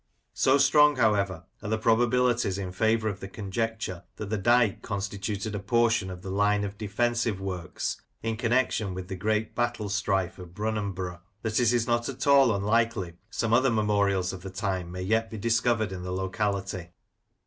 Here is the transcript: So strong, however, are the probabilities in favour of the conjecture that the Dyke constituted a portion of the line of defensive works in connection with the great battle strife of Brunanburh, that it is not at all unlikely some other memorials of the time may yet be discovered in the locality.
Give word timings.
So 0.33 0.57
strong, 0.57 0.95
however, 0.95 1.43
are 1.61 1.69
the 1.69 1.77
probabilities 1.77 2.57
in 2.57 2.71
favour 2.71 3.07
of 3.07 3.19
the 3.19 3.27
conjecture 3.27 4.01
that 4.15 4.31
the 4.31 4.37
Dyke 4.39 4.81
constituted 4.81 5.53
a 5.53 5.59
portion 5.59 6.09
of 6.09 6.23
the 6.23 6.31
line 6.31 6.63
of 6.63 6.75
defensive 6.75 7.39
works 7.39 8.01
in 8.23 8.35
connection 8.35 8.95
with 8.95 9.09
the 9.09 9.15
great 9.15 9.53
battle 9.53 9.89
strife 9.89 10.39
of 10.39 10.55
Brunanburh, 10.55 11.19
that 11.43 11.59
it 11.59 11.71
is 11.71 11.85
not 11.85 12.09
at 12.09 12.25
all 12.25 12.51
unlikely 12.55 13.13
some 13.29 13.53
other 13.53 13.69
memorials 13.69 14.33
of 14.33 14.41
the 14.41 14.49
time 14.49 14.91
may 14.91 15.03
yet 15.03 15.29
be 15.29 15.37
discovered 15.37 15.91
in 15.91 16.01
the 16.01 16.11
locality. 16.11 16.89